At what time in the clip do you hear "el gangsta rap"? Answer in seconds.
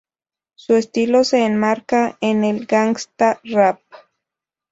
2.43-3.81